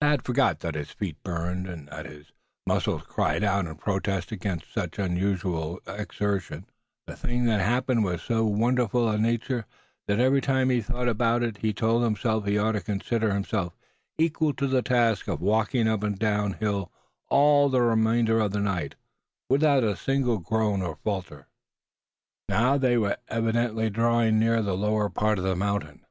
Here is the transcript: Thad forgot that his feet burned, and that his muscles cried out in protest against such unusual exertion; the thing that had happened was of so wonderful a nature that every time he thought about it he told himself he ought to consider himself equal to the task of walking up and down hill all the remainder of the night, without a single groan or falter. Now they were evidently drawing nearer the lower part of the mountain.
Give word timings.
Thad 0.00 0.22
forgot 0.22 0.60
that 0.60 0.76
his 0.76 0.92
feet 0.92 1.20
burned, 1.24 1.66
and 1.66 1.88
that 1.88 2.06
his 2.06 2.30
muscles 2.64 3.02
cried 3.08 3.42
out 3.42 3.66
in 3.66 3.74
protest 3.74 4.30
against 4.30 4.72
such 4.72 5.00
unusual 5.00 5.80
exertion; 5.88 6.66
the 7.08 7.16
thing 7.16 7.46
that 7.46 7.58
had 7.58 7.68
happened 7.68 8.04
was 8.04 8.20
of 8.20 8.26
so 8.26 8.44
wonderful 8.46 9.08
a 9.08 9.18
nature 9.18 9.66
that 10.06 10.20
every 10.20 10.40
time 10.40 10.70
he 10.70 10.80
thought 10.80 11.08
about 11.08 11.42
it 11.42 11.56
he 11.56 11.72
told 11.72 12.04
himself 12.04 12.44
he 12.46 12.56
ought 12.56 12.70
to 12.78 12.80
consider 12.80 13.34
himself 13.34 13.74
equal 14.16 14.54
to 14.54 14.68
the 14.68 14.80
task 14.80 15.26
of 15.26 15.40
walking 15.40 15.88
up 15.88 16.04
and 16.04 16.20
down 16.20 16.52
hill 16.52 16.92
all 17.28 17.68
the 17.68 17.82
remainder 17.82 18.38
of 18.38 18.52
the 18.52 18.60
night, 18.60 18.94
without 19.50 19.82
a 19.82 19.96
single 19.96 20.38
groan 20.38 20.82
or 20.82 20.94
falter. 21.02 21.48
Now 22.48 22.78
they 22.78 22.96
were 22.96 23.16
evidently 23.26 23.90
drawing 23.90 24.38
nearer 24.38 24.62
the 24.62 24.76
lower 24.76 25.10
part 25.10 25.36
of 25.38 25.44
the 25.44 25.56
mountain. 25.56 26.06